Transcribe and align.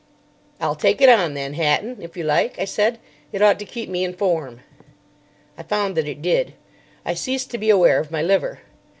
"I'll 0.59 0.73
take 0.73 0.99
it 0.99 1.09
on, 1.09 1.35
then, 1.35 1.53
Hatton, 1.53 1.97
if 2.01 2.17
you 2.17 2.23
like," 2.23 2.57
I 2.57 2.65
said. 2.65 2.97
"It 3.31 3.43
ought 3.43 3.59
to 3.59 3.65
keep 3.65 3.87
me 3.87 4.03
in 4.03 4.13
form." 4.13 4.61
I 5.55 5.61
found 5.61 5.95
that 5.95 6.07
it 6.07 6.23
did. 6.23 6.55
I 7.05 7.13
ceased 7.13 7.51
to 7.51 7.59
be 7.59 7.69
aware 7.69 7.99
of 7.99 8.09
my 8.09 8.23
liver. 8.23 8.61